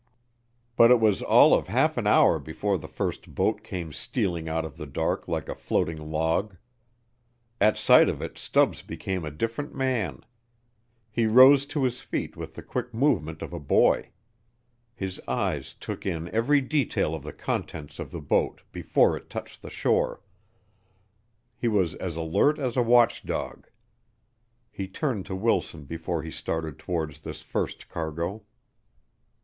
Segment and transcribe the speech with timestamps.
[0.75, 4.65] But it was all of half an hour before the first boat came stealing out
[4.65, 6.57] of the dark like a floating log.
[7.59, 10.25] At sight of it Stubbs became a different man.
[11.11, 14.09] He rose to his feet with the quick movement of a boy.
[14.95, 19.61] His eyes took in every detail of the contents of the boat before it touched
[19.61, 20.23] the shore.
[21.55, 23.67] He was as alert as a watchdog.
[24.71, 28.41] He turned to Wilson before he started towards this first cargo.